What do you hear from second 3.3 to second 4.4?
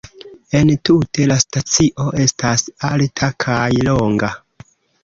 kaj longa.